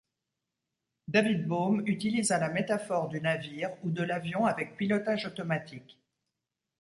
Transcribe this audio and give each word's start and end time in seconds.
David 1.07 1.45
Bohm 1.47 1.83
utilisa 1.85 2.39
la 2.39 2.49
métaphore 2.49 3.07
du 3.09 3.21
navire 3.21 3.69
ou 3.83 3.91
de 3.91 4.01
l'avion 4.01 4.47
avec 4.47 4.75
pilotage 4.75 5.27
automatique. 5.27 5.99